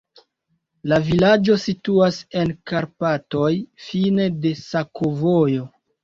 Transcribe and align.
La 0.91 0.97
vilaĝo 1.09 1.57
situas 1.63 2.15
en 2.43 2.53
Karpatoj, 2.71 3.49
fine 3.89 4.25
de 4.47 4.55
sakovojo. 4.63 5.67